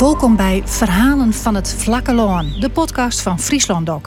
[0.00, 4.02] Welkom bij Verhalen van het Vlakke Loon, de podcast van Friesland Doc.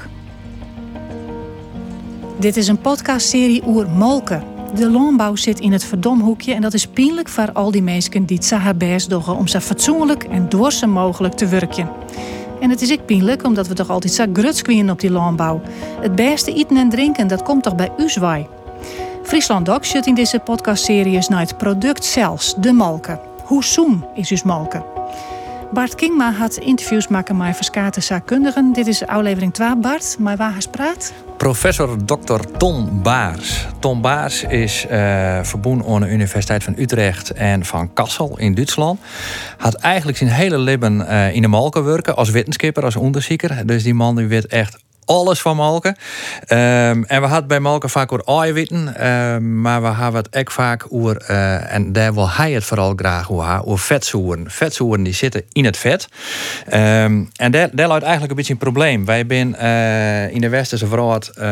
[2.40, 4.44] Dit is een podcastserie oer molken.
[4.76, 8.38] De loonbouw zit in het verdomhoekje en dat is pijnlijk voor al die mensen die
[8.38, 11.90] het haar best om zo fatsoenlijk en dwarse mogelijk te werken.
[12.60, 15.62] En het is ik pijnlijk omdat we toch altijd zo grutskwieren op die landbouw.
[16.02, 18.48] Het beste eten en drinken, dat komt toch bij u zwaai.
[19.24, 23.20] Friesland Doc zit in deze podcastserie naar het product zelfs, de malken.
[23.44, 24.93] Hoe zoem is dus malken?
[25.74, 28.74] Bart Kingma had interviews maken met verschillende zaakkundigen.
[28.74, 30.16] Dit is aflevering 2, Bart.
[30.20, 31.14] Maar waar hij praat?
[31.38, 32.40] Professor Dr.
[32.58, 33.68] Ton Baars.
[33.80, 39.00] Ton Baars is uh, verbonden aan de Universiteit van Utrecht en van Kassel in Duitsland.
[39.58, 43.66] Had eigenlijk zijn hele leven uh, in de malken werken als wetenschapper, als onderzoeker.
[43.66, 45.96] Dus die man die weet echt alles van Malken.
[46.48, 50.52] Um, en we hadden bij Malken vaak over eiwitten, um, maar we hebben het ook
[50.52, 54.52] vaak over, uh, en daar wil hij het vooral graag over, over vetzoeren.
[54.52, 56.08] Vetzoeren die zitten in het vet.
[56.74, 59.06] Um, en daar, luidt eigenlijk een beetje een probleem.
[59.06, 61.44] Wij zijn uh, in de westerse wereld, uh,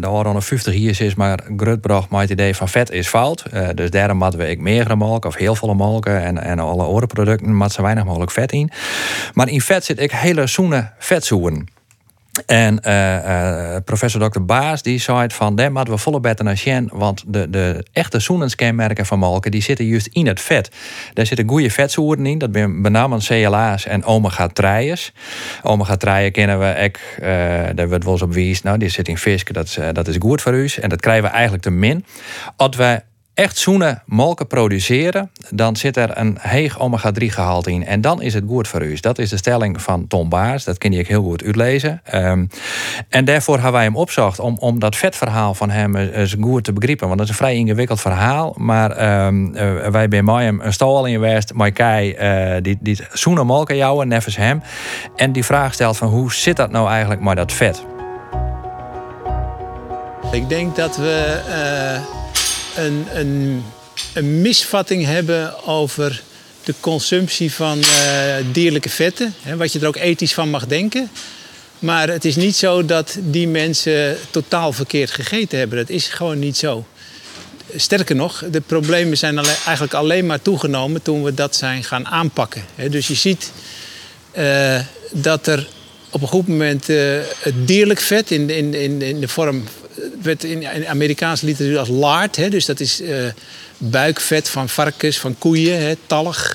[0.00, 3.44] de al 50 jaar is maar grutbracht met het idee van vet is fout.
[3.74, 7.06] Dus daarom moeten we ik meer melk of heel veel melken en, en alle andere
[7.06, 8.70] producten maar zo weinig mogelijk vet in.
[9.32, 11.79] Maar in vet zit ik hele zoene vetzoeren.
[12.46, 14.40] En uh, uh, professor Dr.
[14.40, 18.18] Baas die zei van, daar moeten we volle beter naar Sjen, want de, de echte
[18.18, 20.70] zoenenskenmerken van molken die zitten juist in het vet.
[21.14, 25.12] Daar zitten goede vetzoeren in, dat zijn benamelijk CLA's en omega-3'ers.
[25.62, 27.26] Omega-3'en kennen we ook, uh,
[27.74, 30.54] daar wordt wel op wies, nou die zit in vis, dat, dat is goed voor
[30.54, 30.68] u.
[30.80, 32.04] En dat krijgen we eigenlijk te min.
[32.56, 32.76] Als
[33.40, 37.86] echt zoene molken produceren, dan zit er een heeg omega-3 gehalte in.
[37.86, 38.96] En dan is het goed voor u.
[39.00, 40.64] Dat is de stelling van Tom Baars.
[40.64, 42.02] Dat kun je heel goed uitlezen.
[42.14, 42.48] Um,
[43.08, 46.72] en daarvoor hebben wij hem opzocht om, om dat vetverhaal van hem eens goed te
[46.72, 47.06] begrijpen.
[47.06, 48.54] Want dat is een vrij ingewikkeld verhaal.
[48.58, 52.16] Maar um, uh, wij bij mij een stal in West, Maikai,
[52.54, 54.62] uh, die, die zoene molken jouwen, nevens hem.
[55.16, 57.84] En die vraag stelt van hoe zit dat nou eigenlijk met dat vet?
[60.32, 61.40] Ik denk dat we...
[61.48, 62.19] Uh
[62.76, 63.62] een, een,
[64.14, 66.22] een misvatting hebben over
[66.64, 69.34] de consumptie van uh, dierlijke vetten.
[69.42, 71.10] Hè, wat je er ook ethisch van mag denken.
[71.78, 75.78] Maar het is niet zo dat die mensen totaal verkeerd gegeten hebben.
[75.78, 76.86] Dat is gewoon niet zo.
[77.76, 82.64] Sterker nog, de problemen zijn eigenlijk alleen maar toegenomen toen we dat zijn gaan aanpakken.
[82.90, 83.52] Dus je ziet
[84.38, 84.80] uh,
[85.12, 85.68] dat er
[86.10, 89.64] op een goed moment uh, het dierlijk vet in, in, in, in de vorm
[90.22, 92.36] werd in, Amerikaanse literatuur als lard.
[92.36, 93.26] Hè, dus dat is uh,
[93.78, 95.94] buikvet van varkens, van koeien, hè,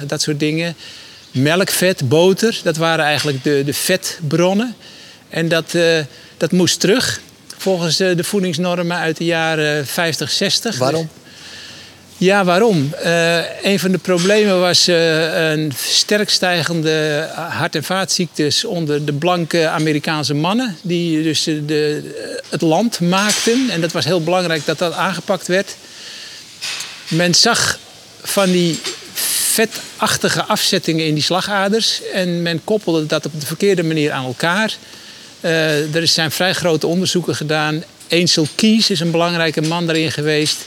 [0.07, 0.75] dat soort dingen.
[1.31, 4.75] Melkvet, boter, dat waren eigenlijk de, de vetbronnen.
[5.29, 5.99] En dat, uh,
[6.37, 7.21] dat moest terug
[7.57, 10.77] volgens de voedingsnormen uit de jaren 50, 60.
[10.77, 11.09] Waarom?
[12.17, 12.93] Ja, waarom?
[13.03, 19.13] Uh, een van de problemen was uh, een sterk stijgende hart- en vaatziektes onder de
[19.13, 20.77] blanke Amerikaanse mannen.
[20.81, 22.11] Die dus de,
[22.49, 23.69] het land maakten.
[23.69, 25.75] En dat was heel belangrijk dat dat aangepakt werd.
[27.07, 27.79] Men zag
[28.21, 28.79] van die
[29.13, 32.01] vetachtige afzettingen in die slagaders.
[32.13, 34.73] En men koppelde dat op de verkeerde manier aan elkaar.
[35.41, 37.83] Uh, er zijn vrij grote onderzoeken gedaan.
[38.09, 40.57] Ainsel Keys is een belangrijke man daarin geweest.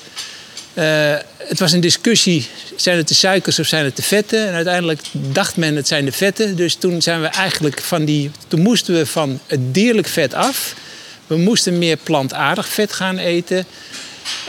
[0.79, 2.47] Uh, het was een discussie,
[2.77, 4.49] zijn het de suikers of zijn het de vetten?
[4.49, 6.57] En uiteindelijk dacht men het zijn de vetten.
[6.57, 10.75] Dus toen zijn we eigenlijk van die, toen moesten we van het dierlijk vet af.
[11.27, 13.67] We moesten meer plantaardig vet gaan eten.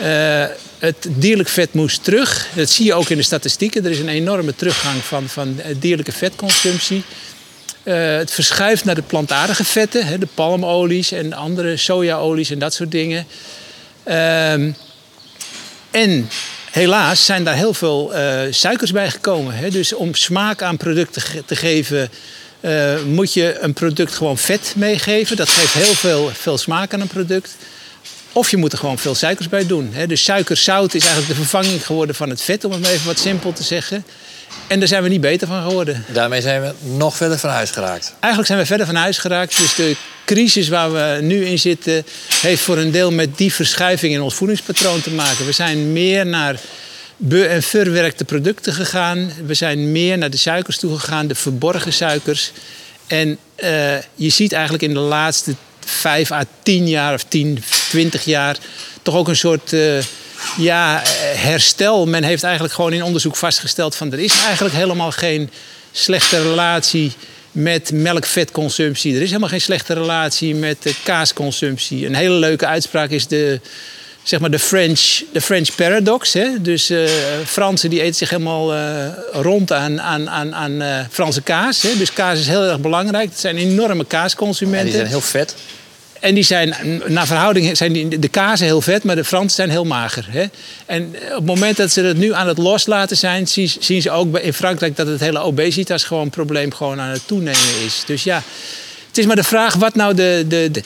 [0.02, 0.46] Uh,
[0.80, 2.48] het dierlijk vet moest terug.
[2.56, 3.86] Dat zie je ook in de statistieken.
[3.86, 7.04] Er is een enorme teruggang van, van dierlijke vetconsumptie.
[7.84, 12.74] Uh, het verschuift naar de plantaardige vetten, hè, de palmolies en andere sojaolies en dat
[12.74, 13.26] soort dingen.
[14.08, 14.74] Uh,
[15.92, 16.30] en
[16.72, 19.56] helaas zijn daar heel veel uh, suikers bij gekomen.
[19.56, 19.70] Hè?
[19.70, 22.10] Dus om smaak aan producten te geven,
[22.62, 25.38] uh, moet je een product gewoon vet meegeven.
[25.38, 27.56] Dat geeft heel veel, veel smaak aan een product.
[28.34, 29.90] Of je moet er gewoon veel suikers bij doen.
[29.92, 30.08] Hè?
[30.08, 33.20] Dus suikerzout is eigenlijk de vervanging geworden van het vet, om het maar even wat
[33.20, 34.06] simpel te zeggen.
[34.68, 36.06] En daar zijn we niet beter van geworden.
[36.08, 38.14] Daarmee zijn we nog verder van huis geraakt.
[38.20, 39.58] Eigenlijk zijn we verder van huis geraakt.
[39.58, 39.96] Dus de
[40.26, 42.06] crisis waar we nu in zitten,
[42.42, 45.46] heeft voor een deel met die verschuiving in ons voedingspatroon te maken.
[45.46, 46.60] We zijn meer naar
[47.18, 49.32] be- en verwerkte producten gegaan.
[49.46, 52.52] We zijn meer naar de suikers toe gegaan, de verborgen suikers.
[53.08, 55.56] En uh, je ziet eigenlijk in de laatste
[55.90, 58.58] vijf à tien jaar of tien, twintig jaar
[59.02, 59.74] toch ook een soort.
[59.74, 59.98] Uh,
[60.58, 61.02] ja,
[61.36, 62.06] herstel.
[62.06, 65.50] Men heeft eigenlijk gewoon in onderzoek vastgesteld van er is eigenlijk helemaal geen
[65.92, 67.12] slechte relatie
[67.52, 69.16] met melkvetconsumptie.
[69.16, 72.06] Er is helemaal geen slechte relatie met kaasconsumptie.
[72.06, 73.60] Een hele leuke uitspraak is de
[74.30, 76.34] zeg maar de French, de French paradox.
[76.34, 76.62] Hè?
[76.62, 77.10] Dus uh,
[77.46, 81.82] Fransen die eten zich helemaal uh, rond aan, aan, aan, aan uh, Franse kaas.
[81.82, 81.98] Hè?
[81.98, 83.30] Dus kaas is heel erg belangrijk.
[83.30, 84.80] Het zijn enorme kaasconsumenten.
[84.80, 85.56] En die zijn heel vet.
[86.20, 86.76] En die zijn,
[87.08, 90.26] naar verhouding zijn die, de kazen heel vet, maar de Fransen zijn heel mager.
[90.30, 90.46] Hè?
[90.86, 94.12] En op het moment dat ze het nu aan het loslaten zijn, zien, zien ze
[94.12, 98.04] ook in Frankrijk dat het hele obesitas gewoon probleem gewoon aan het toenemen is.
[98.06, 98.44] Dus ja,
[99.08, 100.84] het is maar de vraag wat nou de, de, de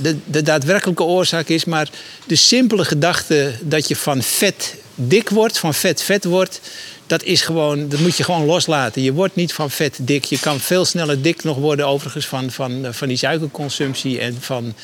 [0.00, 1.64] de, de daadwerkelijke oorzaak is.
[1.64, 1.88] Maar
[2.26, 6.60] de simpele gedachte dat je van vet dik wordt, van vet vet wordt,
[7.06, 9.02] dat, is gewoon, dat moet je gewoon loslaten.
[9.02, 10.24] Je wordt niet van vet dik.
[10.24, 14.74] Je kan veel sneller dik nog worden, overigens, van, van, van die suikerconsumptie en van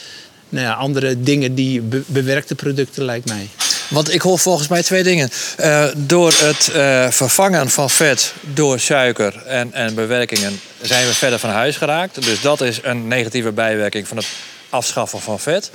[0.49, 3.49] nou ja, andere dingen die bewerkte producten, lijkt mij.
[3.89, 5.31] Want ik hoor volgens mij twee dingen.
[5.61, 11.39] Uh, door het uh, vervangen van vet door suiker en, en bewerkingen zijn we verder
[11.39, 12.25] van huis geraakt.
[12.25, 14.27] Dus dat is een negatieve bijwerking van het
[14.71, 15.71] afschaffen van vet.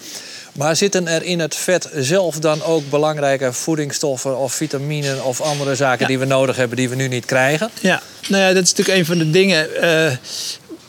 [0.54, 5.76] Maar zitten er in het vet zelf dan ook belangrijke voedingsstoffen of vitaminen of andere
[5.76, 7.70] zaken die we nodig hebben die we nu niet krijgen?
[7.82, 9.68] Ja, nou ja, dat is natuurlijk een van de dingen.
[9.84, 10.12] Uh,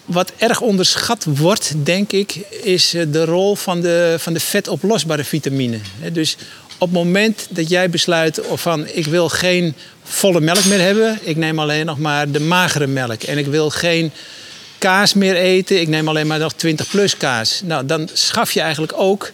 [0.05, 5.25] wat erg onderschat wordt, denk ik, is eh, de rol van de, van de vetoplosbare
[5.25, 5.79] vitamine.
[6.13, 6.37] Dus
[6.79, 11.37] op het moment dat jij besluit van ik wil geen volle melk meer hebben, ik
[11.37, 14.13] neem alleen nog maar de magere melk en ik wil geen
[14.83, 15.81] kaas meer eten.
[15.81, 17.61] Ik neem alleen maar nog 20 plus kaas.
[17.65, 19.31] Nou, dan schaf je eigenlijk ook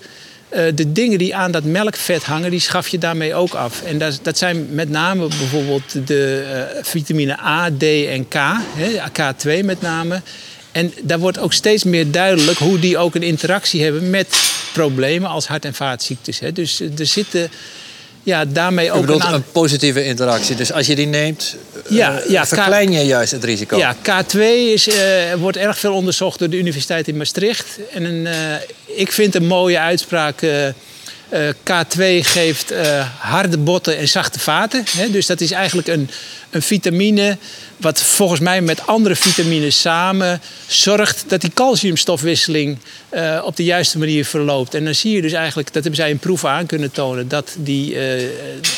[0.50, 3.82] uh, de dingen die aan dat melkvet hangen, die schaf je daarmee ook af.
[3.82, 8.34] En dat, dat zijn met name bijvoorbeeld de uh, vitamine A, D en K,
[8.76, 10.22] hè, K2 met name.
[10.72, 15.30] En daar wordt ook steeds meer duidelijk hoe die ook een interactie hebben met problemen
[15.30, 16.38] als hart- en vaatziektes.
[16.38, 16.52] Hè.
[16.52, 17.50] Dus er zitten
[18.22, 20.56] ja, daarmee ook een, een, positieve interactie.
[20.56, 21.56] Dus als je die neemt,
[21.88, 23.76] ja, uh, ja, verklein je juist het risico.
[23.76, 24.38] Ja, K2
[24.72, 24.94] is, uh,
[25.38, 27.66] wordt erg veel onderzocht door de Universiteit in Maastricht.
[27.92, 30.46] En een, uh, ik vind een mooie uitspraak.
[31.58, 32.72] K2 geeft
[33.18, 34.84] harde botten en zachte vaten.
[34.96, 35.10] Hè?
[35.10, 36.10] Dus dat is eigenlijk een,
[36.50, 37.36] een vitamine
[37.78, 42.78] wat volgens mij met andere vitamines samen zorgt dat die calciumstofwisseling
[43.14, 44.75] uh, op de juiste manier verloopt.
[44.75, 47.54] En dan zie je dus eigenlijk, dat hebben zij in proeven aan kunnen tonen, dat,
[47.58, 48.28] die, uh,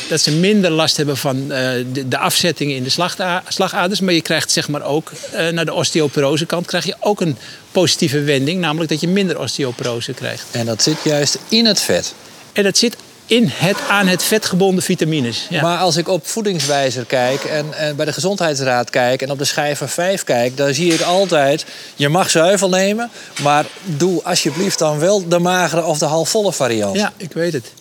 [0.08, 1.48] dat ze minder last hebben van uh,
[1.92, 3.08] de, de, afzettingen in de
[3.48, 4.00] slagaders.
[4.00, 5.12] Maar je krijgt zeg maar ook
[5.52, 7.36] naar de osteoporose kant krijg je ook een
[7.72, 10.44] positieve wending, namelijk dat je minder osteoporose krijgt.
[10.50, 12.14] En dat zit juist in het vet.
[12.52, 12.96] En dat zit
[13.30, 15.46] in het, aan het vet gebonden vitamines.
[15.50, 15.62] Ja.
[15.62, 19.44] Maar als ik op voedingswijzer kijk en, en, bij de Gezondheidsraad kijk en op de
[19.44, 21.64] schijver 5 kijk, dan zie ik altijd:
[21.96, 23.10] je mag zuivel nemen,
[23.42, 26.96] maar doe alsjeblieft dan wel de magere of de halfvolle variant.
[26.96, 27.72] Ja, ik weet het.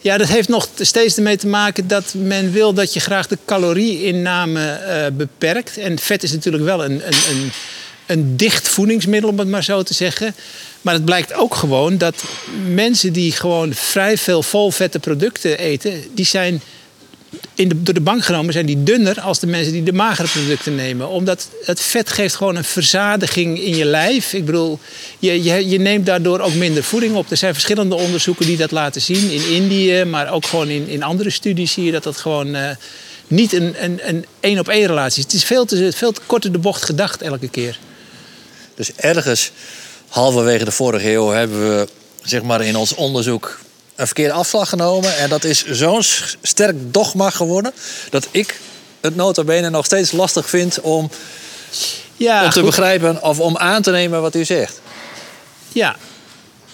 [0.00, 3.38] Ja, dat heeft nog steeds ermee te maken dat men wil dat je graag de
[3.44, 5.78] calorieinname uh, beperkt.
[5.78, 7.52] En vet is natuurlijk wel een, een, een,
[8.10, 10.34] een dicht voedingsmiddel, om het maar zo te zeggen.
[10.80, 12.24] Maar het blijkt ook gewoon dat
[12.72, 16.62] mensen die gewoon vrij veel volvette producten eten, die zijn
[17.54, 20.28] in de, door de bank genomen zijn die dunner als de mensen die de magere
[20.28, 21.08] producten nemen.
[21.08, 24.32] Omdat het vet geeft gewoon een verzadiging in je lijf.
[24.32, 24.78] Ik bedoel,
[25.18, 27.30] je, je, je neemt daardoor ook minder voeding op.
[27.30, 29.30] Er zijn verschillende onderzoeken die dat laten zien.
[29.30, 32.70] In Indië, maar ook gewoon in, in andere studies zie je dat dat gewoon uh,
[33.26, 33.74] niet een
[34.08, 35.24] een één op één relatie is.
[35.24, 37.78] Het is veel te, veel te kort de bocht gedacht elke keer.
[38.74, 39.52] Dus ergens
[40.08, 41.88] halverwege de vorige eeuw hebben we
[42.22, 43.58] zeg maar, in ons onderzoek
[43.94, 45.16] een verkeerde afslag genomen.
[45.16, 46.02] En dat is zo'n
[46.42, 47.72] sterk dogma geworden
[48.10, 48.60] dat ik
[49.00, 51.10] het nota bene nog steeds lastig vind om,
[52.16, 54.80] ja, om te begrijpen of om aan te nemen wat u zegt.
[55.72, 55.96] Ja,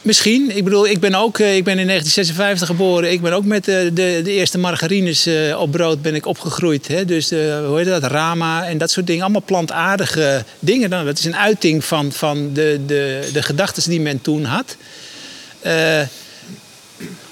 [0.06, 0.56] Misschien.
[0.56, 3.12] Ik bedoel, ik ben ook eh, ik ben in 1956 geboren.
[3.12, 6.88] Ik ben ook met de, de, de eerste margarines uh, op brood ben ik opgegroeid.
[6.88, 7.04] Hè?
[7.04, 8.04] Dus uh, hoe heet dat?
[8.04, 9.22] Rama en dat soort dingen.
[9.22, 10.90] Allemaal plantaardige dingen.
[10.90, 14.76] Dat is een uiting van, van de, de, de gedachten die men toen had.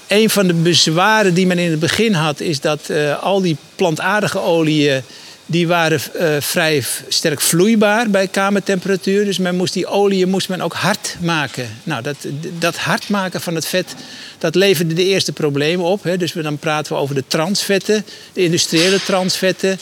[0.07, 2.91] een van de bezwaren die men in het begin had, is dat
[3.21, 5.01] al die plantaardige oliën
[5.45, 9.25] die waren uh, vrij sterk vloeibaar bij kamertemperatuur.
[9.25, 11.69] Dus men moest die olie moest men ook hard maken.
[11.83, 12.15] Nou, dat,
[12.59, 13.95] dat hard maken van het vet,
[14.37, 16.03] dat leverde de eerste problemen op.
[16.03, 16.17] Hè.
[16.17, 19.79] Dus dan praten we over de transvetten, de industriële transvetten.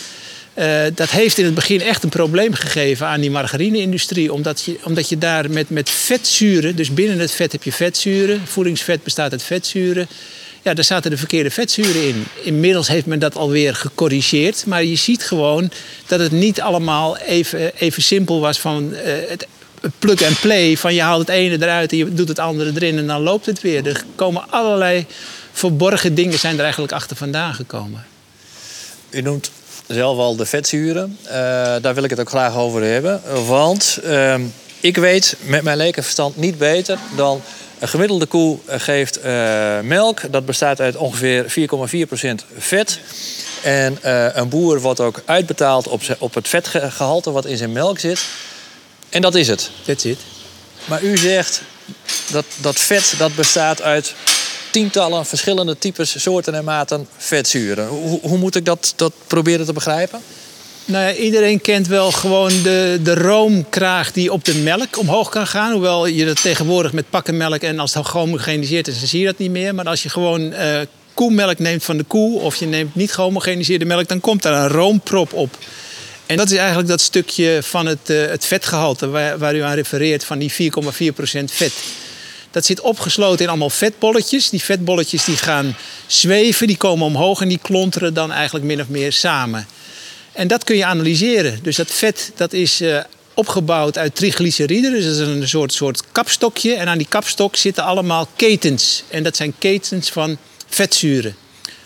[0.57, 4.33] Uh, dat heeft in het begin echt een probleem gegeven aan die margarine-industrie.
[4.33, 8.41] Omdat je, omdat je daar met, met vetzuren, dus binnen het vet heb je vetzuren.
[8.45, 10.07] Voedingsvet bestaat uit vetzuren.
[10.63, 12.25] Ja, daar zaten de verkeerde vetzuren in.
[12.43, 14.65] Inmiddels heeft men dat alweer gecorrigeerd.
[14.65, 15.71] Maar je ziet gewoon
[16.07, 19.47] dat het niet allemaal even, even simpel was van uh, het
[19.99, 20.77] plug and play.
[20.77, 23.45] Van je haalt het ene eruit en je doet het andere erin en dan loopt
[23.45, 23.87] het weer.
[23.87, 25.05] Er komen allerlei
[25.51, 28.05] verborgen dingen zijn er eigenlijk achter vandaan gekomen.
[29.09, 29.51] U noemt
[29.87, 31.17] zelf al de vetzuren.
[31.25, 31.31] Uh,
[31.81, 33.21] daar wil ik het ook graag over hebben.
[33.45, 34.35] Want uh,
[34.79, 37.41] ik weet met mijn lekenverstand niet beter dan
[37.83, 39.19] Een gemiddelde koe geeft
[39.83, 40.31] melk.
[40.31, 42.99] Dat bestaat uit ongeveer 4,4% vet.
[43.63, 43.97] En
[44.39, 48.25] een boer wordt ook uitbetaald op, op het vetgehalte wat in zijn melk zit.
[49.09, 49.69] En dat is het.
[49.85, 50.17] That's it.
[50.85, 51.61] Maar u zegt
[52.31, 54.13] dat dat vet dat bestaat uit
[54.71, 57.87] tientallen verschillende types, soorten en maten vetzuren.
[57.87, 60.21] Hoe, hoe moet ik dat, dat proberen te begrijpen?
[60.85, 65.47] Nou ja, iedereen kent wel gewoon de, de roomkraag die op de melk omhoog kan
[65.47, 65.71] gaan.
[65.71, 69.37] Hoewel je dat tegenwoordig met pakkenmelk en als het gehomogeniseerd is, dan zie je dat
[69.37, 69.75] niet meer.
[69.75, 70.79] Maar als je gewoon uh,
[71.13, 74.69] koemelk neemt van de koe of je neemt niet gehomogeniseerde melk, dan komt daar een
[74.69, 75.57] roomprop op.
[76.25, 79.75] En dat is eigenlijk dat stukje van het, uh, het vetgehalte waar, waar, u aan
[79.75, 80.57] refereert, van die 4,4%
[81.45, 81.73] vet.
[82.51, 84.49] Dat zit opgesloten in allemaal vetbolletjes.
[84.49, 85.75] Die vetbolletjes die gaan
[86.07, 89.67] zweven, die komen omhoog en die klonteren dan eigenlijk min of meer samen.
[90.33, 91.59] En dat kun je analyseren.
[91.61, 92.99] Dus dat vet dat is uh,
[93.33, 94.91] opgebouwd uit triglyceriden.
[94.91, 96.73] Dus dat is een soort, soort kapstokje.
[96.73, 99.03] En aan die kapstok zitten allemaal ketens.
[99.07, 100.37] En dat zijn ketens van
[100.67, 101.35] vetzuren.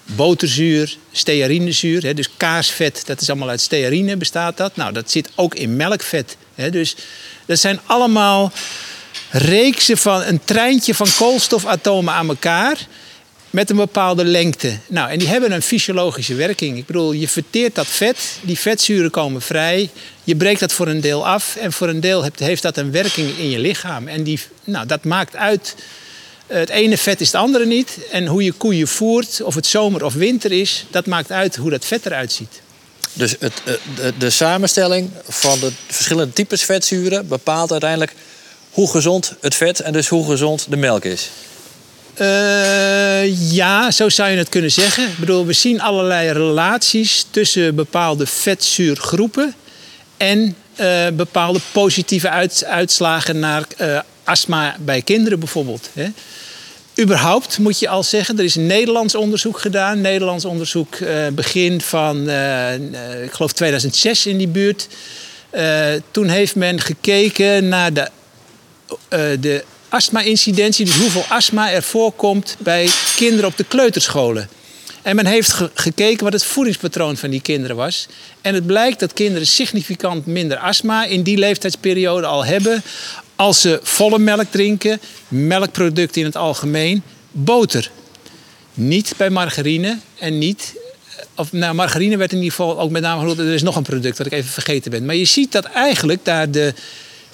[0.06, 4.76] Boterzuur, stearinezuur, hè, dus kaarsvet, dat is allemaal uit stearine bestaat dat.
[4.76, 6.38] Nou, dat zit ook in melkvet.
[6.56, 6.96] Hè, dus
[7.46, 8.52] dat zijn allemaal
[9.30, 12.88] reeksen van een treintje van koolstofatomen aan elkaar
[13.50, 14.78] met een bepaalde lengte.
[14.88, 16.78] Nou, en die hebben een fysiologische werking.
[16.78, 19.90] Ik bedoel, je verteert dat vet, die vetzuren komen vrij,
[20.24, 23.38] je breekt dat voor een deel af en voor een deel heeft dat een werking
[23.38, 24.08] in je lichaam.
[24.08, 25.76] En die, nou, dat maakt uit.
[26.48, 27.98] Het ene vet is het andere niet.
[28.12, 31.70] En hoe je koeien voert, of het zomer of winter is, dat maakt uit hoe
[31.70, 32.62] dat vet eruit ziet.
[33.14, 38.14] Dus het, eh, de, de samenstelling van de verschillende types vetzuren bepaalt uiteindelijk
[38.72, 41.30] hoe gezond het vet en dus hoe gezond de melk is?
[42.22, 45.08] Uh, ja, zo zou je het kunnen zeggen.
[45.08, 49.56] Ik bedoel, we zien allerlei relaties tussen bepaalde vetzuurgroepen
[50.18, 55.90] en uh, bepaalde positieve uit, uitslagen naar uh, astma bij kinderen bijvoorbeeld.
[55.94, 56.08] Hè.
[57.00, 60.02] Überhaupt moet je al zeggen, er is een Nederlands onderzoek gedaan.
[60.02, 60.98] Nederlands onderzoek
[61.34, 62.30] begin van,
[63.24, 64.88] ik geloof 2006 in die buurt.
[66.12, 68.10] toen heeft men gekeken naar de
[69.40, 74.50] de astma-incidentie, dus hoeveel astma er voorkomt bij kinderen op de kleuterscholen.
[75.08, 78.08] En men heeft gekeken wat het voedingspatroon van die kinderen was.
[78.42, 82.84] En het blijkt dat kinderen significant minder astma in die leeftijdsperiode al hebben.
[83.36, 87.92] als ze volle melk drinken, melkproducten in het algemeen, boter.
[88.74, 90.74] Niet bij margarine en niet.
[91.18, 93.40] Eh, of nou, margarine werd in ieder geval ook met name genoemd.
[93.40, 95.06] Er is nog een product dat ik even vergeten ben.
[95.06, 96.74] Maar je ziet dat eigenlijk daar de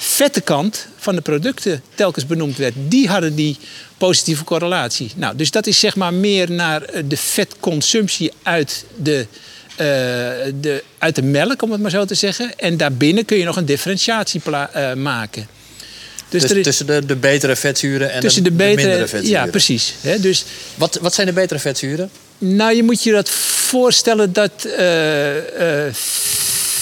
[0.03, 2.74] vette kant van de producten telkens benoemd werd.
[2.88, 3.57] Die hadden die
[3.98, 5.12] positieve correlatie.
[5.15, 9.25] Nou, dus dat is zeg maar meer naar eh, de vetconsumptie uit de,
[9.72, 9.77] uh,
[10.62, 12.60] de, uit de melk, om het maar zo te zeggen.
[12.60, 15.48] En daarbinnen kun je nog een differentiatie uh, maken.
[16.29, 19.45] Dus, dus is, tussen de, de betere vetzuren en de, de, betere, de mindere vetzuren.
[19.45, 19.93] Ja, precies.
[20.01, 20.43] He, dus,
[20.75, 22.10] wat, wat zijn de betere vetzuren?
[22.38, 24.67] Nou, je moet je dat voorstellen dat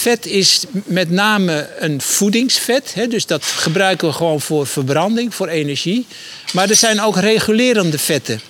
[0.02, 2.94] vet is met name een voedingsvet.
[2.94, 6.06] Hè, dus dat gebruiken we gewoon voor verbranding, voor energie.
[6.52, 8.40] Maar er zijn ook regulerende vetten.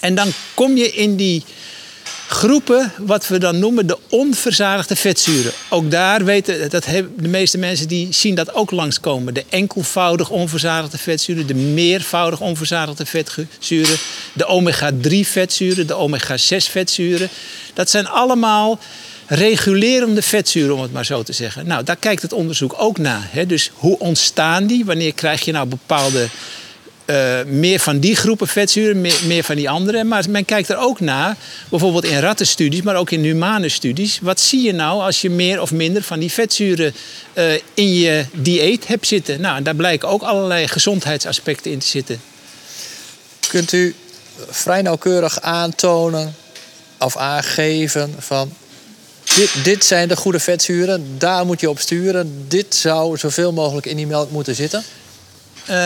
[0.00, 1.44] En dan kom je in die
[2.28, 5.52] groepen, wat we dan noemen de onverzadigde vetzuren.
[5.68, 6.84] Ook daar weten, dat
[7.16, 9.34] de meeste mensen die zien dat ook langskomen.
[9.34, 13.96] De enkelvoudig onverzadigde vetzuren, de meervoudig onverzadigde vetzuren,
[14.32, 17.28] de omega-3 vetzuren, de omega-6 vetzuren.
[17.74, 18.78] Dat zijn allemaal
[19.26, 21.66] regulerende vetzuren, om het maar zo te zeggen.
[21.66, 23.28] Nou, daar kijkt het onderzoek ook naar.
[23.30, 23.46] Hè?
[23.46, 24.84] Dus hoe ontstaan die?
[24.84, 26.28] Wanneer krijg je nou bepaalde
[27.06, 30.04] uh, meer van die groepen vetzuren, meer, van die andere.
[30.04, 31.36] Maar men kijkt er ook naar,
[31.68, 34.18] bijvoorbeeld in rattenstudies, maar ook in humane studies.
[34.22, 36.94] Wat zie je nou als je meer of minder van die vetzuren
[37.34, 39.40] uh, in je dieet hebt zitten?
[39.40, 42.20] Nou, daar blijken ook allerlei gezondheidsaspecten in te zitten.
[43.48, 43.94] Kunt u
[44.48, 46.34] vrij nauwkeurig aantonen
[46.98, 48.52] of aangeven van
[49.34, 52.44] dit, dit zijn de goede vetzuren, daar moet je op sturen.
[52.48, 54.84] Dit zou zoveel mogelijk in die melk moeten zitten.
[55.70, 55.76] Uh,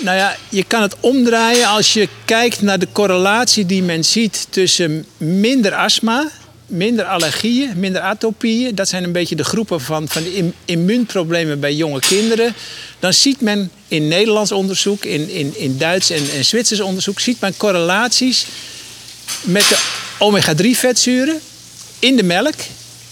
[0.00, 4.46] nou ja, je kan het omdraaien als je kijkt naar de correlatie die men ziet
[4.50, 6.30] tussen minder astma,
[6.66, 8.74] minder allergieën, minder atopieën.
[8.74, 10.22] Dat zijn een beetje de groepen van, van
[10.64, 12.54] immuunproblemen bij jonge kinderen.
[12.98, 17.40] Dan ziet men in Nederlands onderzoek, in, in, in Duits en, en Zwitsers onderzoek, ziet
[17.40, 18.46] men correlaties
[19.42, 19.78] met de
[20.18, 21.40] omega-3 vetzuren
[21.98, 22.54] in de melk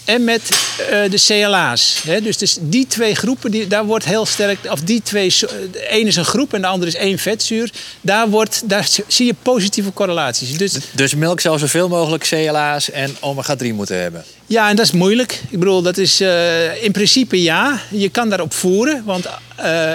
[0.05, 0.41] en met
[0.79, 2.01] uh, de CLA's.
[2.05, 2.21] Hè?
[2.21, 4.59] Dus, dus die twee groepen, die, daar wordt heel sterk...
[4.69, 5.33] of die twee,
[5.71, 7.71] de ene is een groep en de andere is één vetzuur.
[8.01, 10.57] Daar, wordt, daar zie je positieve correlaties.
[10.57, 14.23] Dus, dus melk zou zoveel mogelijk CLA's en omega-3 moeten hebben?
[14.45, 15.41] Ja, en dat is moeilijk.
[15.49, 17.79] Ik bedoel, dat is uh, in principe ja.
[17.89, 19.31] Je kan daarop voeren, want uh,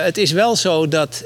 [0.03, 1.23] het is wel zo dat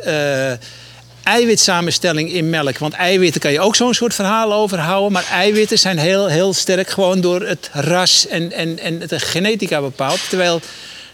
[1.23, 2.79] eiwitsamenstelling in melk.
[2.79, 5.13] Want eiwitten kan je ook zo'n soort verhaal overhouden.
[5.13, 9.81] Maar eiwitten zijn heel, heel sterk gewoon door het ras en, en, en de genetica
[9.81, 10.29] bepaald.
[10.29, 10.61] Terwijl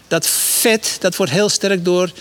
[0.07, 2.11] dat vet, dat wordt heel sterk door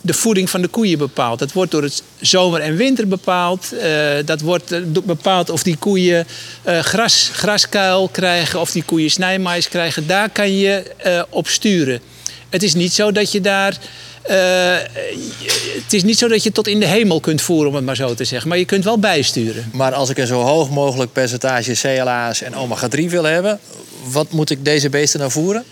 [0.00, 1.38] de voeding van de koeien bepaald.
[1.38, 3.72] Dat wordt door het zomer en winter bepaald.
[3.72, 3.82] Uh,
[4.24, 6.26] dat wordt uh, bepaald of die koeien
[6.66, 10.06] uh, gras, graskuil krijgen, of die koeien snijmais krijgen.
[10.06, 10.82] Daar kan je
[11.28, 12.00] op sturen.
[12.48, 13.78] Het is niet zo dat je daar.
[14.22, 17.96] Het is niet zo dat je tot in de hemel kunt voeren, om het maar
[17.96, 18.48] zo te zeggen.
[18.48, 19.70] Maar je kunt wel bijsturen.
[19.72, 23.60] Maar als ik een zo hoog mogelijk percentage CLA's en omega-3 wil hebben,
[24.04, 25.64] wat moet ik deze beesten nou voeren?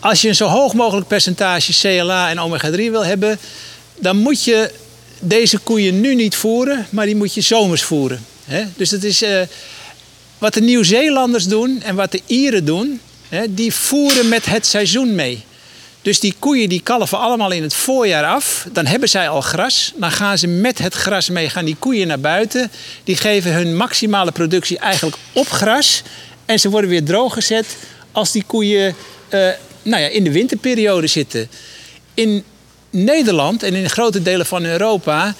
[0.00, 3.38] als je een zo hoog mogelijk percentage CLA en omega-3 wil hebben,
[3.96, 4.70] dan moet je
[5.20, 8.24] deze koeien nu niet voeren, maar die moet je zomers voeren.
[8.76, 9.40] Dus dat is uh,
[10.38, 13.00] wat de Nieuw-Zeelanders doen en wat de Ieren doen,
[13.48, 15.44] die voeren met het seizoen mee.
[16.08, 18.66] Dus die koeien die kalven allemaal in het voorjaar af.
[18.72, 19.92] Dan hebben zij al gras.
[19.96, 22.70] Dan gaan ze met het gras mee, gaan die koeien naar buiten.
[23.04, 26.02] Die geven hun maximale productie eigenlijk op gras.
[26.44, 27.76] En ze worden weer drooggezet
[28.12, 28.94] als die koeien
[29.30, 29.48] uh,
[29.82, 31.48] nou ja, in de winterperiode zitten.
[32.14, 32.44] In
[32.90, 35.34] Nederland en in grote delen van Europa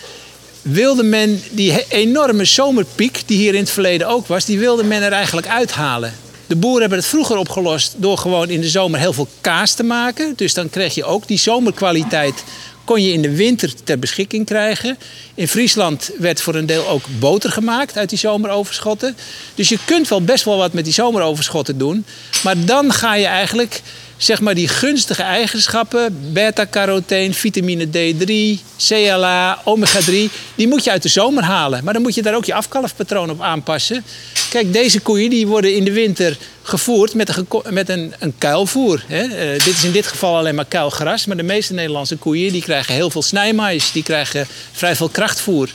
[0.63, 5.03] wilde men die enorme zomerpiek, die hier in het verleden ook was, die wilde men
[5.03, 6.28] er eigenlijk uithalen.
[6.49, 9.83] De boeren hebben het vroeger opgelost door gewoon in de zomer heel veel kaas te
[9.83, 10.33] maken.
[10.37, 12.45] Dus dan kreeg je ook die zomerkwaliteit
[12.89, 14.99] kon je in de winter ter beschikking krijgen.
[15.35, 19.17] In Friesland werd voor een deel ook boter gemaakt uit die zomeroverschotten.
[19.55, 22.05] Dus je kunt wel best wel wat met die zomeroverschotten doen.
[22.45, 23.83] Maar dan ga je eigenlijk
[24.19, 30.15] zeg maar die gunstige eigenschappen, beta-carotene, vitamine D3, CLA, omega-3,
[30.55, 31.85] die moet je uit de zomer halen.
[31.85, 34.05] Maar dan moet je daar ook je afkalfpatroon op aanpassen.
[34.51, 39.03] Kijk, deze koeien die worden in de winter gevoerd met een, met een, een kuilvoer.
[39.07, 39.25] Hè.
[39.25, 42.63] Uh, dit is in dit geval alleen maar kuilgras, maar de meeste Nederlandse koeien die
[42.63, 45.69] krijgen heel veel snijmais, die krijgen vrij veel krachtvoer.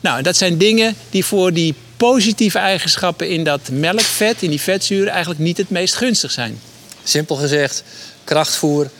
[0.00, 5.08] Nou, dat zijn dingen die voor die positieve eigenschappen in dat melkvet, in die vetzuren,
[5.08, 6.60] eigenlijk niet het meest gunstig zijn.
[7.08, 7.82] Simpel gezegd,
[8.24, 8.90] krachtvoer,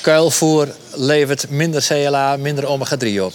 [0.00, 3.32] kuilvoer levert minder CLA, minder omega-3 op.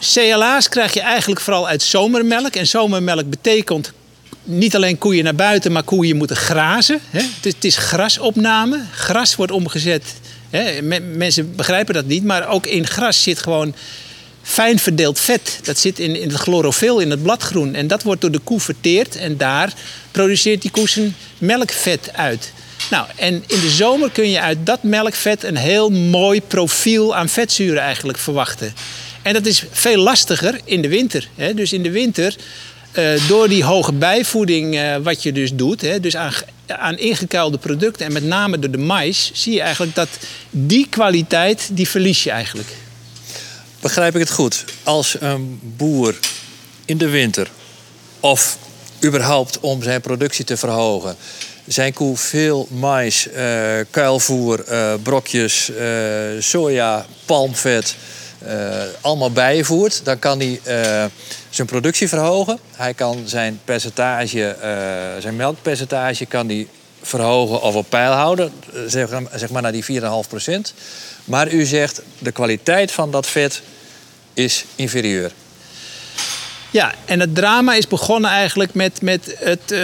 [0.00, 2.54] CLA's krijg je eigenlijk vooral uit zomermelk.
[2.54, 3.92] En zomermelk betekent
[4.42, 7.00] niet alleen koeien naar buiten, maar koeien moeten grazen.
[7.40, 8.84] Het is grasopname.
[8.92, 10.04] Gras wordt omgezet.
[11.14, 13.74] Mensen begrijpen dat niet, maar ook in gras zit gewoon
[14.42, 15.58] fijn verdeeld vet.
[15.62, 17.74] Dat zit in, in het chlorofil, in het bladgroen.
[17.74, 19.72] En dat wordt door de koe verteerd en daar
[20.10, 22.52] produceert die koe melkvet uit.
[22.90, 27.28] Nou, en in de zomer kun je uit dat melkvet een heel mooi profiel aan
[27.28, 28.74] vetzuren eigenlijk verwachten.
[29.22, 31.28] En dat is veel lastiger in de winter.
[31.34, 31.54] Hè?
[31.54, 32.36] Dus in de winter,
[32.98, 36.00] uh, door die hoge bijvoeding uh, wat je dus doet, hè?
[36.00, 36.32] dus aan,
[36.66, 40.08] aan ingekuilde producten en met name door de mais, zie je eigenlijk dat
[40.50, 42.68] die kwaliteit, die verlies je eigenlijk.
[43.80, 44.64] Begrijp ik het goed?
[44.82, 46.18] Als een boer
[46.84, 47.50] in de winter
[48.20, 48.58] of
[49.04, 51.16] überhaupt om zijn productie te verhogen
[51.72, 55.76] zijn koe veel mais, uh, kuilvoer, uh, brokjes, uh,
[56.38, 57.96] soja, palmvet,
[59.00, 60.60] allemaal bijvoert, dan kan hij
[61.50, 62.58] zijn productie verhogen.
[62.76, 64.56] Hij kan zijn percentage,
[65.18, 66.66] zijn melkpercentage kan hij
[67.02, 68.52] verhogen of op peil houden,
[68.86, 70.74] zeg, maar naar die 4,5%
[71.24, 73.62] Maar u zegt de kwaliteit van dat vet
[74.34, 75.32] is inferieur.
[76.70, 79.60] Ja, en het drama is begonnen eigenlijk met, met het.
[79.62, 79.78] Uh,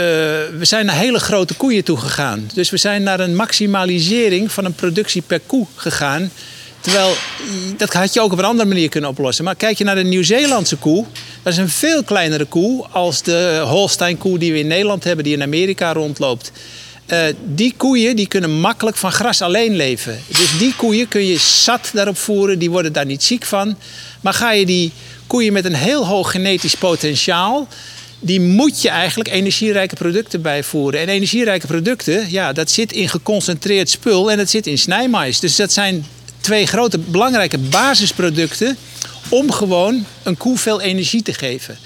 [0.58, 2.50] we zijn naar hele grote koeien toe gegaan.
[2.54, 6.30] Dus we zijn naar een maximalisering van een productie per koe gegaan.
[6.80, 7.14] Terwijl
[7.76, 9.44] dat had je ook op een andere manier kunnen oplossen.
[9.44, 11.04] Maar kijk je naar de Nieuw-Zeelandse koe,
[11.42, 15.34] dat is een veel kleinere koe als de Holstein-koe die we in Nederland hebben, die
[15.34, 16.52] in Amerika rondloopt.
[17.06, 20.18] Uh, die koeien die kunnen makkelijk van gras alleen leven.
[20.26, 23.76] Dus die koeien kun je zat daarop voeren, die worden daar niet ziek van.
[24.20, 24.92] Maar ga je die
[25.26, 27.68] koeien met een heel hoog genetisch potentiaal.
[28.18, 31.00] Die moet je eigenlijk energierijke producten bijvoeren.
[31.00, 35.40] En energierijke producten, ja, dat zit in geconcentreerd spul en dat zit in snijmais.
[35.40, 36.06] Dus dat zijn
[36.40, 38.76] twee grote belangrijke basisproducten
[39.28, 41.78] om gewoon een koe veel energie te geven.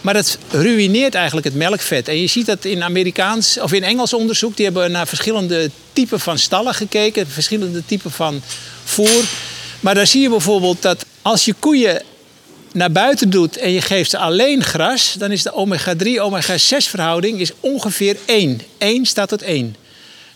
[0.00, 2.08] Maar dat ruïneert eigenlijk het melkvet.
[2.08, 4.56] En je ziet dat in Amerikaans of in Engels onderzoek.
[4.56, 8.42] Die hebben naar verschillende typen van stallen gekeken, verschillende typen van
[8.84, 9.24] voer.
[9.80, 12.02] Maar daar zie je bijvoorbeeld dat als je koeien
[12.72, 17.40] naar buiten doet en je geeft ze alleen gras, dan is de omega-3, omega-6 verhouding
[17.40, 18.60] is ongeveer 1.
[18.78, 19.76] 1 staat tot 1.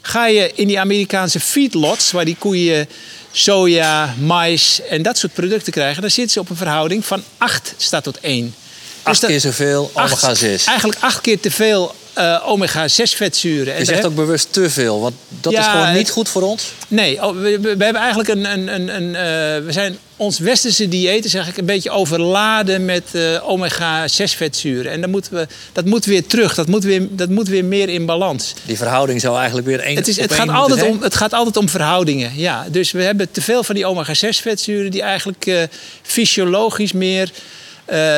[0.01, 2.89] Ga je in die Amerikaanse feedlots, waar die koeien
[3.33, 7.75] soja, mais en dat soort producten krijgen, dan zitten ze op een verhouding van 8
[7.77, 8.45] staat tot 1.
[8.45, 8.55] Dus
[9.03, 10.65] acht keer zoveel omega-6.
[10.65, 13.79] Eigenlijk acht keer te veel uh, omega-6 vetzuren.
[13.79, 16.73] Je zegt ook bewust te veel, want dat is gewoon niet goed voor ons?
[16.89, 18.45] Nee, oh, we, we, hebben eigenlijk een...
[18.45, 23.03] een, een, een uh, we zijn ons westerse dieet is eigenlijk een beetje overladen met
[23.13, 24.93] uh, omega-6 vetzuren.
[24.93, 27.89] En dat moet, we, dat moet weer terug, dat moet weer, dat moet weer meer
[27.89, 28.55] in balans.
[28.67, 31.57] Die verhouding zou eigenlijk weer één het, is, het, gaat altijd om, het gaat altijd
[31.57, 32.67] om verhoudingen, ja.
[32.71, 35.69] Dus we hebben te veel van die omega-6 vetzuren die eigenlijk
[36.03, 37.31] fysiologisch meer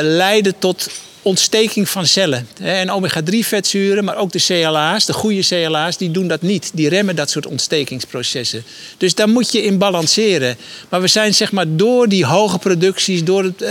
[0.03, 0.89] leiden tot
[1.25, 2.49] ontsteking van cellen.
[2.61, 6.71] En omega-3 vetzuren, maar ook de CLA's, de goede CLA's, die doen dat niet.
[6.75, 8.65] Die remmen dat soort ontstekingsprocessen.
[8.97, 10.57] Dus daar moet je in balanceren.
[10.89, 13.71] Maar we zijn zeg maar door die hoge producties, door het, uh,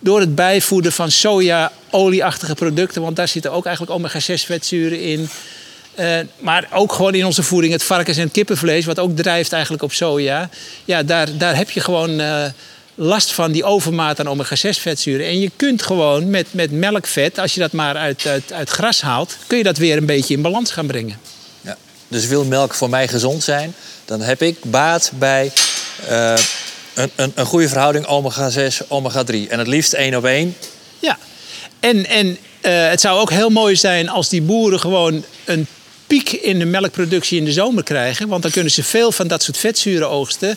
[0.00, 5.28] door het bijvoeden van soja-olieachtige producten, want daar zitten ook eigenlijk omega-6 vetzuren in.
[5.98, 9.82] Uh, maar ook gewoon in onze voeding het varkens- en kippenvlees, wat ook drijft eigenlijk
[9.82, 10.50] op soja.
[10.84, 12.44] Ja, daar, daar heb je gewoon uh,
[13.00, 15.26] last van die overmaat aan omega-6 vetzuren.
[15.26, 19.00] En je kunt gewoon met, met melkvet, als je dat maar uit, uit, uit gras
[19.00, 21.18] haalt, kun je dat weer een beetje in balans gaan brengen.
[21.60, 21.76] Ja.
[22.08, 25.52] Dus wil melk voor mij gezond zijn, dan heb ik baat bij
[26.10, 26.34] uh,
[26.94, 29.48] een, een, een goede verhouding omega-6, omega-3.
[29.48, 30.56] En het liefst één op één.
[30.98, 31.18] Ja,
[31.80, 35.66] en, en uh, het zou ook heel mooi zijn als die boeren gewoon een
[36.06, 38.28] piek in de melkproductie in de zomer krijgen.
[38.28, 40.56] Want dan kunnen ze veel van dat soort vetzuren oogsten.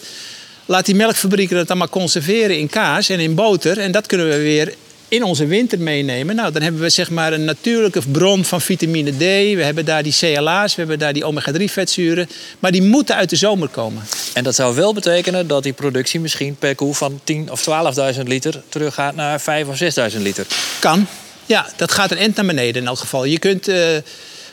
[0.72, 3.80] Laat die melkfabrieken dat dan maar conserveren in kaas en in boter.
[3.80, 4.74] En dat kunnen we weer
[5.08, 6.36] in onze winter meenemen.
[6.36, 9.18] Nou, dan hebben we zeg maar een natuurlijke bron van vitamine D.
[9.56, 12.30] We hebben daar die CLA's, we hebben daar die omega-3 vetzuren.
[12.60, 14.04] Maar die moeten uit de zomer komen.
[14.34, 17.68] En dat zou wel betekenen dat die productie misschien per koe van 10.000 of
[18.16, 20.46] 12.000 liter teruggaat naar 5.000 of 6.000 liter.
[20.80, 21.08] Kan.
[21.46, 23.26] Ja, dat gaat een end naar beneden in elk geval.
[23.26, 23.70] Je kunt...
[23.70, 23.78] Uh,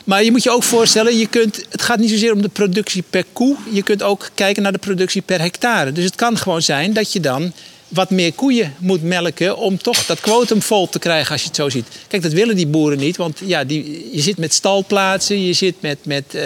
[0.09, 3.05] maar je moet je ook voorstellen, je kunt, het gaat niet zozeer om de productie
[3.11, 3.57] per koe.
[3.73, 5.93] Je kunt ook kijken naar de productie per hectare.
[5.93, 7.53] Dus het kan gewoon zijn dat je dan
[7.89, 11.57] wat meer koeien moet melken om toch dat kwotum vol te krijgen als je het
[11.57, 11.87] zo ziet.
[12.09, 15.75] Kijk, dat willen die boeren niet, want ja, die, je zit met stalplaatsen, je zit
[15.81, 16.43] met, met uh,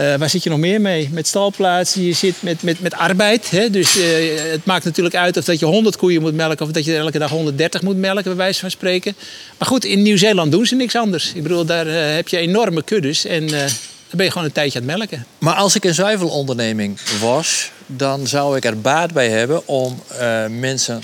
[0.00, 1.08] uh, waar zit je nog meer mee?
[1.12, 3.50] Met stalplaatsen, je zit met, met, met arbeid.
[3.50, 3.70] Hè?
[3.70, 4.04] Dus uh,
[4.50, 7.18] het maakt natuurlijk uit of dat je 100 koeien moet melken of dat je elke
[7.18, 9.16] dag 130 moet melken, bij wijze van spreken.
[9.58, 11.32] Maar goed, in Nieuw-Zeeland doen ze niks anders.
[11.34, 13.68] Ik bedoel, daar uh, heb je enorme kuddes en dan
[14.18, 15.26] ben je gewoon een tijdje aan het melken.
[15.38, 20.02] Maar als ik een zuivelonderneming was, dan zou ik er baat bij hebben om
[20.48, 21.00] mensen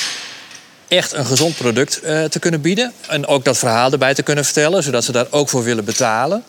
[0.89, 2.93] echt een gezond product te kunnen bieden.
[3.09, 6.45] En ook dat verhaal erbij te kunnen vertellen, zodat ze daar ook voor willen betalen.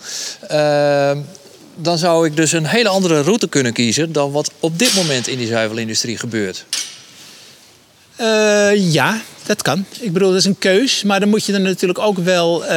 [0.51, 1.11] Uh,
[1.77, 5.27] dan zou ik dus een hele andere route kunnen kiezen dan wat op dit moment
[5.27, 6.65] in die zuivelindustrie gebeurt.
[8.21, 9.85] Uh, ja, dat kan.
[9.99, 11.03] Ik bedoel, dat is een keus.
[11.03, 12.63] Maar dan moet je er natuurlijk ook wel.
[12.63, 12.69] Uh,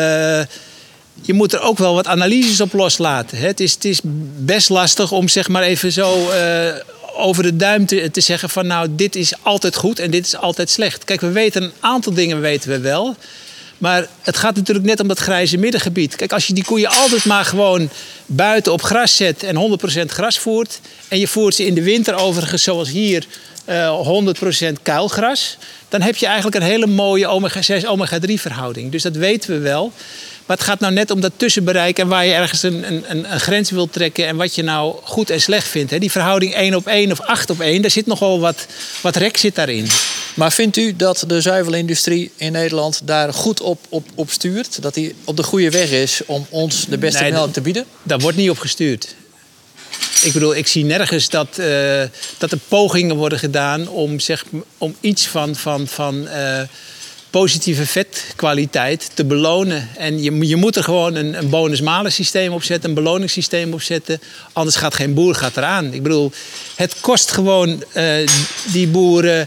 [1.23, 3.39] je moet er ook wel wat analyses op loslaten.
[3.39, 3.47] Hè?
[3.47, 4.01] Het, is, het is
[4.37, 6.31] best lastig om zeg maar even zo.
[6.31, 6.75] Uh,
[7.17, 10.37] over de duim te, te, zeggen van nou, dit is altijd goed en dit is
[10.37, 11.05] altijd slecht.
[11.05, 13.17] Kijk, we weten een aantal dingen weten we wel.
[13.81, 16.17] Maar het gaat natuurlijk net om dat grijze middengebied.
[16.17, 17.91] Kijk, als je die koeien altijd maar gewoon
[18.27, 20.81] buiten op gras zet en 100% gras voert.
[21.09, 23.27] En je voert ze in de winter overigens, zoals hier,
[23.69, 25.57] uh, 100% kuilgras.
[25.89, 28.93] Dan heb je eigenlijk een hele mooie omega-6, omega-3 verhouding.
[28.93, 29.93] Dus dat weten we wel.
[30.51, 33.41] Maar het gaat nou net om dat tussenbereik en waar je ergens een, een, een
[33.41, 36.01] grens wilt trekken en wat je nou goed en slecht vindt.
[36.01, 38.67] Die verhouding 1 op 1 of 8 op 1, daar zit nogal wat,
[39.01, 39.87] wat rek zit daarin.
[40.35, 44.83] Maar vindt u dat de zuivelindustrie in Nederland daar goed op, op, op stuurt?
[44.83, 47.85] Dat die op de goede weg is om ons de beste nee, melk te bieden?
[48.03, 49.15] Daar wordt niet op gestuurd.
[50.23, 52.03] Ik bedoel, ik zie nergens dat, uh,
[52.39, 54.45] dat er pogingen worden gedaan om, zeg,
[54.79, 56.61] om iets van, van, van uh,
[57.31, 59.89] positieve vetkwaliteit te belonen.
[59.97, 63.83] En je, je moet er gewoon een, een bonus-malus systeem op zetten, een beloningssysteem op
[63.83, 64.21] zetten.
[64.53, 65.93] Anders gaat geen boer gaat eraan.
[65.93, 66.33] Ik bedoel,
[66.77, 68.15] het kost gewoon uh,
[68.73, 69.47] die boeren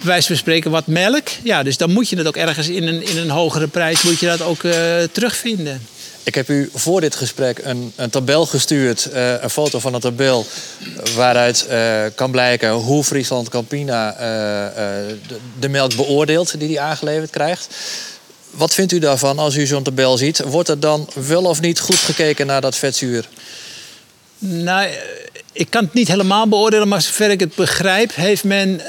[0.00, 1.28] wijze van spreken wat melk.
[1.42, 4.20] Ja, dus dan moet je het ook ergens in een, in een hogere prijs moet
[4.20, 4.72] je dat ook uh,
[5.12, 5.82] terugvinden.
[6.28, 10.00] Ik heb u voor dit gesprek een, een tabel gestuurd, uh, een foto van een
[10.00, 10.46] tabel...
[11.14, 17.68] waaruit uh, kan blijken hoe Friesland Campina de, de, melk beoordeelt die hij aangeleverd krijgt.
[18.50, 20.38] Wat vindt u daarvan als u zo'n tabel ziet?
[20.38, 23.28] Wordt er dan wel of niet goed gekeken naar dat vetzuur?
[24.38, 24.88] Nou,
[25.52, 28.80] ik kan het niet helemaal beoordelen, maar zover ik het begrijp, heeft men.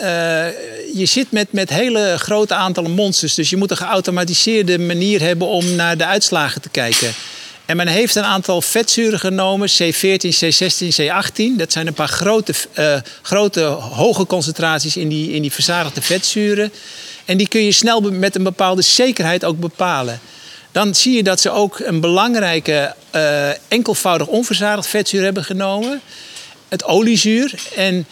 [0.94, 3.34] Je zit met, met hele grote aantallen monsters.
[3.34, 7.14] Dus je moet een geautomatiseerde manier hebben om naar de uitslagen te kijken.
[7.70, 11.58] En men heeft een aantal vetzuren genomen, C14, C16, C18.
[11.58, 16.74] Dat zijn een paar grote, uh, grote hoge concentraties in die, in die verzadigde vetzuren.
[17.26, 20.20] En die kun je snel met een bepaalde zekerheid ook bepalen
[20.72, 26.02] dan zie je dat ze ook een belangrijke uh, enkelvoudig onverzadigd vetzuur hebben genomen.
[26.68, 27.54] Het oliezuur.
[27.76, 28.06] En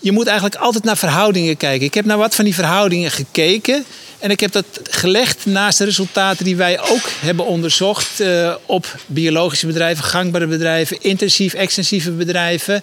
[0.00, 1.86] je moet eigenlijk altijd naar verhoudingen kijken.
[1.86, 3.84] Ik heb naar wat van die verhoudingen gekeken.
[4.24, 8.96] En ik heb dat gelegd naast de resultaten die wij ook hebben onderzocht uh, op
[9.06, 12.82] biologische bedrijven, gangbare bedrijven, intensief, extensieve bedrijven.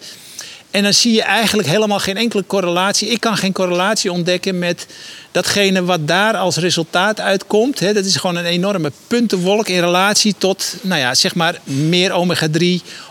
[0.72, 3.10] En dan zie je eigenlijk helemaal geen enkele correlatie.
[3.10, 4.88] Ik kan geen correlatie ontdekken met
[5.32, 7.80] datgene wat daar als resultaat uitkomt.
[7.80, 12.66] Dat is gewoon een enorme puntenwolk in relatie tot, nou ja, zeg maar meer omega-3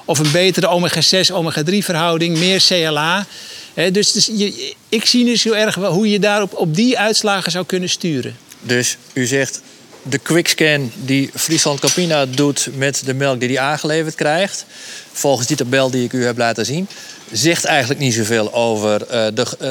[0.05, 3.27] of een betere omega-6, omega-3 verhouding, meer CLA.
[3.75, 7.67] Dus, dus je, ik zie dus heel erg hoe je daarop op die uitslagen zou
[7.67, 8.37] kunnen sturen.
[8.61, 9.61] Dus u zegt
[10.03, 14.65] de quickscan die Friesland Campina doet met de melk die hij aangeleverd krijgt,
[15.13, 16.89] volgens die tabel die ik u heb laten zien,
[17.33, 19.71] zegt eigenlijk niet zoveel over uh, de, uh,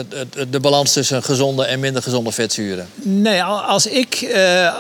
[0.50, 2.88] de balans tussen gezonde en minder gezonde vetzuren.
[3.02, 4.22] Nee, als ik.
[4.22, 4.74] Uh,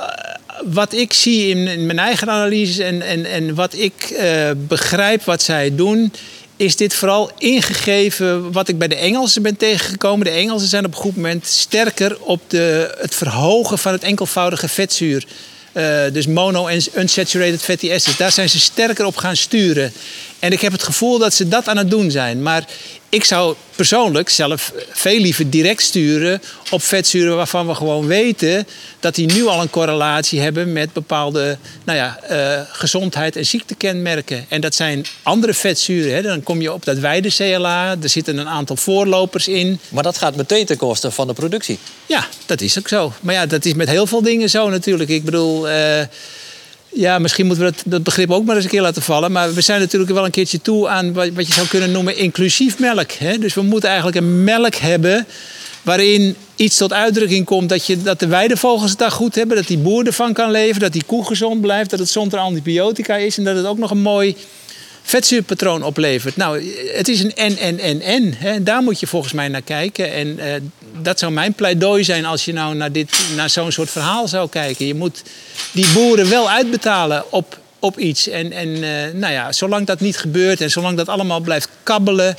[0.63, 4.21] wat ik zie in, in, mijn eigen analyses en, en, en wat ik
[4.67, 6.13] begrijp wat zij doen,
[6.59, 10.25] is dit vooral ingegeven wat ik bij de Engelsen ben tegengekomen.
[10.25, 14.67] De Engelsen zijn op een goed moment sterker op de, het verhogen van het enkelvoudige
[14.67, 15.25] vetzuur.
[15.73, 18.17] Uh, dus mono- en unsaturated fatty acids.
[18.17, 19.93] Daar zijn ze sterker op gaan sturen.
[20.39, 22.41] En ik heb het gevoel dat ze dat aan het doen zijn.
[22.41, 22.65] Maar
[23.09, 28.67] ik zou persoonlijk zelf veel liever direct sturen op vetzuren waarvan we gewoon weten
[28.99, 34.45] dat die nu al een correlatie hebben met bepaalde nou ja, uh, gezondheid en ziektekenmerken.
[34.49, 36.13] En dat zijn andere vetzuren.
[36.13, 36.21] Hè.
[36.21, 39.79] Dan kom je op dat wijde CLA, er zitten een aantal voorlopers in.
[39.89, 41.79] Maar dat gaat meteen ten koste van de productie.
[42.05, 43.13] Ja, dat is ook zo.
[43.21, 45.09] Maar ja, dat is met heel veel dingen zo natuurlijk.
[45.09, 45.69] Ik bedoel.
[45.69, 46.01] Uh,
[46.89, 49.31] ja, misschien moeten we dat, dat, begrip ook maar eens een keer laten vallen.
[49.31, 52.17] Maar we zijn natuurlijk wel een keertje toe aan wat, wat je zou kunnen noemen
[52.17, 53.11] inclusief melk.
[53.11, 53.37] Hè?
[53.37, 55.27] Dus we moeten eigenlijk een melk hebben
[55.81, 59.67] waarin iets tot uitdrukking komt dat, je, dat de weidevogels het daar goed hebben, dat
[59.67, 63.37] die boer ervan kan leven, dat die koe gezond blijft, dat het zonder antibiotica is
[63.37, 64.35] en dat het ook nog een mooi
[65.09, 66.35] vetzuurpatroon oplevert.
[66.35, 68.33] Nou, het is een en, en, en, en.
[68.37, 68.63] Hè.
[68.63, 70.11] Daar moet je volgens mij naar kijken.
[70.11, 70.45] En uh,
[71.01, 74.49] dat zou mijn pleidooi zijn als je nou naar, dit, naar zo'n soort verhaal zou
[74.49, 74.85] kijken.
[74.85, 75.23] Je moet
[75.71, 78.27] die boeren wel uitbetalen op, op iets.
[78.27, 82.35] En, en uh, nou ja, zolang dat niet gebeurt en zolang dat allemaal blijft kabbelen...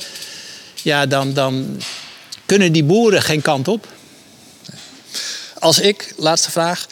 [0.81, 1.81] ja, dan, dan
[2.45, 3.87] kunnen die boeren geen kant op.
[5.59, 6.87] Als ik, laatste vraag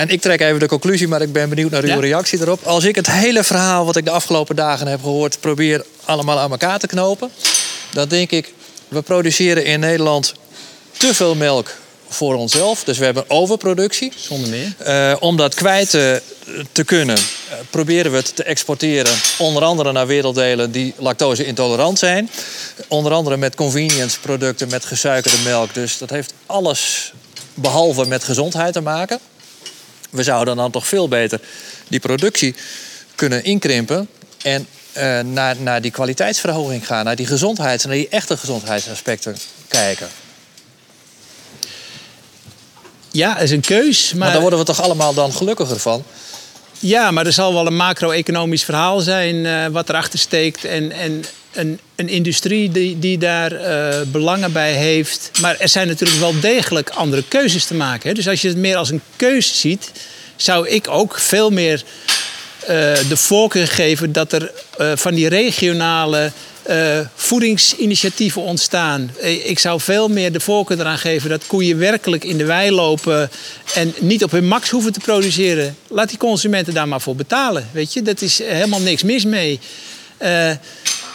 [0.00, 2.66] en ik trek even de conclusie, maar ik ben benieuwd naar uw reactie erop.
[2.66, 6.50] Als ik het hele verhaal wat ik de afgelopen dagen heb gehoord probeer allemaal aan
[6.50, 7.30] elkaar te knopen,
[7.92, 8.52] dan denk ik,
[8.88, 10.34] we produceren in Nederland
[10.96, 11.70] te veel melk
[12.08, 12.84] voor onszelf.
[12.84, 14.12] Dus we hebben overproductie.
[14.16, 14.74] Zonder meer.
[14.86, 16.22] Uh, om dat kwijt te,
[16.72, 19.12] te kunnen, uh, proberen we het te exporteren.
[19.38, 22.30] Onder andere naar werelddelen die lactose intolerant zijn.
[22.88, 25.74] Onder andere met convenience producten, met gesuikerde melk.
[25.74, 27.12] Dus dat heeft alles
[27.54, 29.20] behalve met gezondheid te maken.
[30.10, 31.40] We zouden dan toch veel beter
[31.88, 32.54] die productie
[33.14, 34.08] kunnen inkrimpen
[34.42, 39.36] en uh, naar, naar die kwaliteitsverhoging gaan, naar die gezondheids- naar die echte gezondheidsaspecten
[39.68, 40.08] kijken.
[43.10, 44.10] Ja, is een keus.
[44.10, 44.18] Maar...
[44.18, 46.04] maar daar worden we toch allemaal dan gelukkiger van?
[46.78, 50.64] Ja, maar er zal wel een macro-economisch verhaal zijn uh, wat erachter steekt.
[50.64, 55.30] En, en een, een industrie die, die daar uh, belangen bij heeft.
[55.40, 58.08] Maar er zijn natuurlijk wel degelijk andere keuzes te maken.
[58.08, 58.14] Hè?
[58.14, 59.90] Dus als je het meer als een keuze ziet,
[60.36, 61.82] zou ik ook veel meer
[62.62, 62.68] uh,
[63.08, 66.32] de voorkeur geven dat er uh, van die regionale
[67.14, 69.10] voedingsinitiatieven ontstaan.
[69.44, 73.30] Ik zou veel meer de voorkeur eraan geven dat koeien werkelijk in de wei lopen
[73.74, 75.76] en niet op hun max hoeven te produceren.
[75.88, 77.68] Laat die consumenten daar maar voor betalen.
[77.72, 79.60] Weet je, dat is helemaal niks mis mee.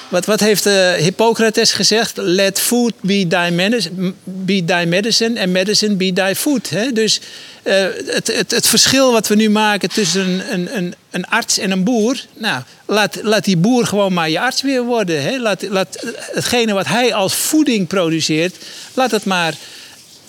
[0.10, 2.18] Wat, wat heeft uh, Hippocrates gezegd?
[2.18, 6.70] Let food be thy medicine, be thy medicine and medicine be thy food.
[6.70, 6.92] Hè?
[6.92, 7.20] Dus
[7.64, 7.74] uh,
[8.06, 11.84] het, het, het, verschil wat we nu maken tussen een, een, een, arts en een
[11.84, 12.20] boer.
[12.34, 15.22] Nou, laat, laat die boer gewoon maar je arts weer worden.
[15.22, 15.38] Hè?
[15.38, 18.56] Laat, laat hetgene wat hij als voeding produceert,
[18.94, 19.54] laat het maar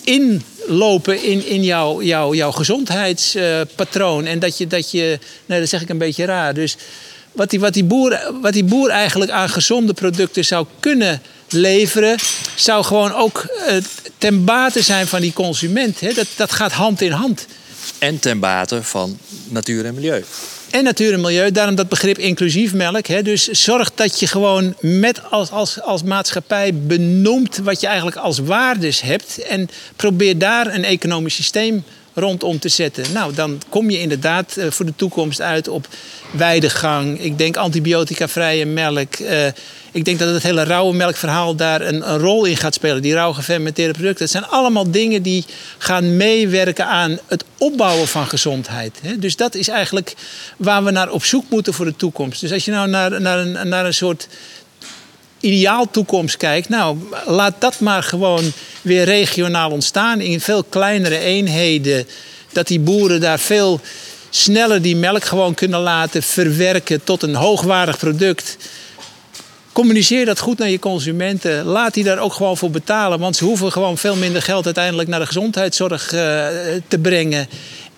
[0.03, 4.25] inlopen in, in jouw, jouw, jouw gezondheidspatroon.
[4.25, 6.53] En dat je, dat je, nou dat zeg ik een beetje raar.
[6.53, 6.75] Dus
[7.37, 12.17] wat die, wat, die boer, wat die boer eigenlijk aan gezonde producten zou kunnen leveren,
[12.55, 13.75] zou gewoon ook uh,
[14.17, 15.99] ten bate zijn van die consument.
[15.99, 16.13] Hè?
[16.13, 17.45] Dat, dat gaat hand in hand.
[17.99, 19.17] En ten bate van
[19.49, 20.23] natuur en milieu.
[20.69, 23.07] En natuur en milieu, daarom dat begrip inclusief melk.
[23.07, 23.21] Hè?
[23.21, 28.39] Dus zorg dat je gewoon met als, als, als maatschappij benoemt wat je eigenlijk als
[28.39, 29.39] waardes hebt.
[29.39, 31.83] En probeer daar een economisch systeem
[32.19, 33.05] rondom te zetten.
[33.13, 35.87] Nou, dan kom je inderdaad uh, voor de toekomst uit op
[36.31, 37.19] weidegang.
[37.19, 39.19] Ik denk antibioticavrije melk.
[39.19, 39.45] Uh,
[39.91, 43.01] ik denk dat het hele rauwe melkverhaal daar een, een, rol in gaat spelen.
[43.01, 44.19] Die rauw gefermenteerde producten.
[44.19, 45.45] Dat zijn allemaal dingen die
[45.77, 48.99] gaan meewerken aan het opbouwen van gezondheid.
[49.19, 50.15] Dus dat is eigenlijk
[50.57, 52.41] waar we naar op zoek moeten voor de toekomst.
[52.41, 54.27] Dus als je nou naar, naar, een, naar een soort
[55.47, 62.07] ideaal toekomst kijkt, nou, laat dat maar gewoon weer regionaal ontstaan in veel kleinere eenheden.
[62.51, 63.81] Dat die boeren daar veel
[64.29, 68.57] sneller die melk gewoon kunnen laten verwerken tot een hoogwaardig product.
[69.71, 71.65] Communiceer dat goed naar je consumenten.
[71.65, 73.19] Laat die daar ook gewoon voor betalen.
[73.19, 76.19] Want ze hoeven gewoon veel minder geld uiteindelijk naar de gezondheidszorg uh,
[76.87, 77.49] te brengen.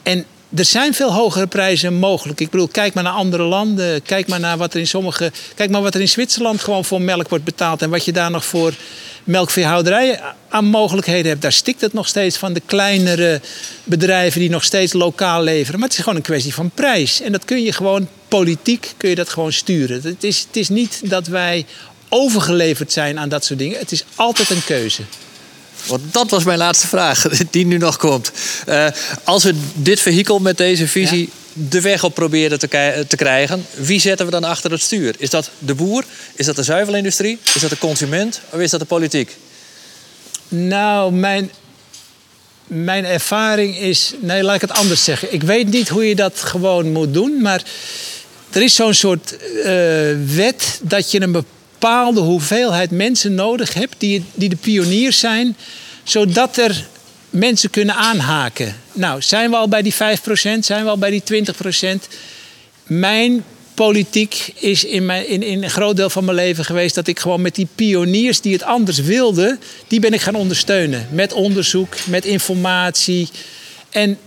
[0.04, 2.40] En er zijn veel hogere prijzen mogelijk.
[2.40, 4.02] Ik bedoel, kijk maar naar andere landen.
[4.02, 5.32] Kijk maar naar wat er in sommige.
[5.56, 7.82] Kijk maar wat er in Zwitserland gewoon voor melk wordt betaald.
[7.82, 8.74] En wat je daar nog voor
[9.24, 11.42] melkveehouderijen aan mogelijkheden hebt.
[11.42, 13.42] Daar stikt het nog steeds van de kleinere
[13.84, 15.80] bedrijven die nog steeds lokaal leveren.
[15.80, 17.22] Maar het is gewoon een kwestie van prijs.
[17.22, 20.02] En dat kun je gewoon politiek kun je dat gewoon sturen.
[20.04, 21.66] Het is, het is niet dat wij
[22.10, 23.80] overgeleverd zijn aan dat soort dingen.
[23.80, 25.02] Het is altijd een keuze.
[25.86, 28.32] Want dat was mijn laatste vraag, die nu nog komt.
[28.68, 28.88] Uh,
[29.24, 34.00] als we dit vehikel met deze visie de weg op proberen te, te, krijgen, wie
[34.00, 35.16] zetten we dan achter het stuur?
[35.18, 36.04] Is dat de boer?
[36.36, 37.40] Is dat de zuivelindustrie?
[37.54, 38.42] Is dat de consument?
[38.50, 39.38] Of is dat de politiek?
[40.48, 41.52] Nou, mijn,
[42.68, 44.14] mijn ervaring is.
[44.20, 45.34] Nee, laat ik het anders zeggen.
[45.34, 47.64] Ik weet niet hoe je dat gewoon moet doen, maar
[48.50, 49.64] er is zo'n soort uh,
[50.36, 51.58] wet dat je een bepaalde
[52.16, 55.58] hoeveelheid mensen nodig hebt die, die de pioniers zijn,
[56.04, 56.86] zodat er
[57.30, 58.76] mensen kunnen aanhaken.
[58.92, 59.98] Nou, zijn we al bij die 5%,
[60.60, 61.54] zijn we al bij die 20%?
[62.84, 67.08] Mijn politiek is in, mijn, in, in een groot deel van mijn leven geweest dat
[67.08, 71.08] ik gewoon met die pioniers die het anders wilden, die ben ik gaan ondersteunen.
[71.12, 73.30] Met onderzoek, met informatie.
[73.90, 74.18] En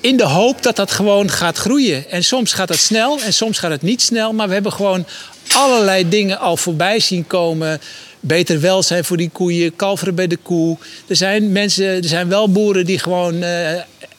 [0.00, 2.10] in de hoop dat dat gewoon gaat groeien.
[2.10, 4.32] En soms gaat dat snel en soms gaat het niet snel.
[4.32, 5.06] Maar we hebben gewoon
[5.52, 7.80] allerlei dingen al voorbij zien komen.
[8.20, 10.76] Beter welzijn voor die koeien, kalveren bij de koe.
[11.06, 13.70] Er zijn mensen, er zijn wel boeren die gewoon uh,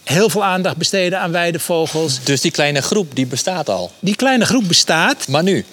[0.04, 2.24] heel veel aandacht besteden aan weidevogels.
[2.24, 3.92] Dus die kleine groep die bestaat al?
[4.00, 5.28] Die kleine groep bestaat.
[5.28, 5.66] Maar nu?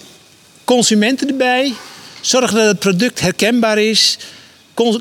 [0.65, 1.73] Consumenten erbij.
[2.21, 4.19] Zorgen dat het product herkenbaar is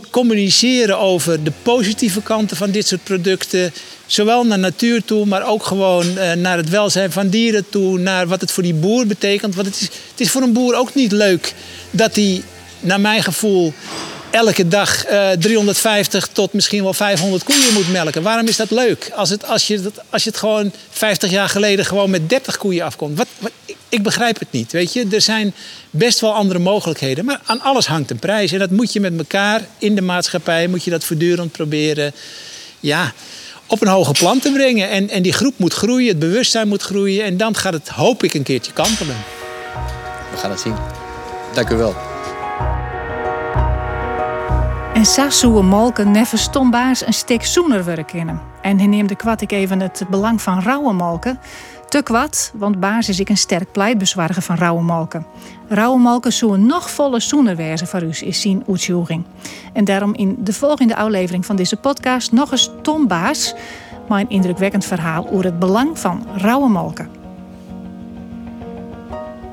[0.09, 3.73] communiceren over de positieve kanten van dit soort producten.
[4.07, 7.99] Zowel naar natuur toe, maar ook gewoon eh, naar het welzijn van dieren toe.
[7.99, 9.55] Naar wat het voor die boer betekent.
[9.55, 11.53] Want het is, het is voor een boer ook niet leuk
[11.91, 12.43] dat hij,
[12.79, 13.73] naar mijn gevoel,
[14.29, 15.05] elke dag
[15.39, 18.21] 350 eh, tot misschien wel 500 koeien moet melken.
[18.21, 19.11] Waarom is dat leuk?
[19.15, 22.85] Als, het, als, je, als je het gewoon 50 jaar geleden gewoon met 30 koeien
[22.85, 23.17] afkomt.
[23.17, 23.51] Wat, wat,
[23.89, 24.71] ik begrijp het niet.
[24.71, 25.07] Weet je?
[25.11, 25.53] Er zijn
[25.89, 27.25] best wel andere mogelijkheden.
[27.25, 28.51] Maar aan alles hangt een prijs.
[28.51, 32.13] En dat moet je met elkaar in de maatschappij, moet je dat voortdurend proberen.
[32.79, 33.13] Ja,
[33.67, 34.89] op een hoger plan te brengen.
[34.89, 37.25] En, en die groep moet groeien, het bewustzijn moet groeien.
[37.25, 39.15] En dan gaat het, hoop ik, een keertje kantelen.
[40.31, 40.75] We gaan het zien.
[41.53, 41.95] Dank u wel.
[44.93, 48.41] En Sassoe Molke neffen stombaars een stuk zoener werken.
[48.61, 51.39] En hij neemt de kwad ik even het belang van rauwe molken.
[51.87, 55.25] Te kwad, want baas is ik een sterk pleitbezwarger van rauwe molken.
[55.67, 59.25] Rauwe molken zullen nog volle zoener wezen voor u, is zien uitzoeking.
[59.73, 63.53] En daarom in de volgende aflevering van deze podcast nog eens Tom Baas,
[64.09, 67.09] een indrukwekkend verhaal over het belang van rauwe molken.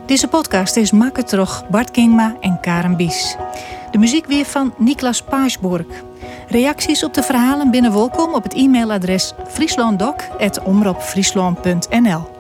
[0.06, 3.36] Deze podcast is makkelijk terug Bart Kingma en Karen Bies.
[3.90, 5.86] De muziek weer van Niklas Paasburg.
[6.48, 12.33] Reacties op de verhalen binnen welkom op het e-mailadres frieslanddoc.omroepfriesland.nl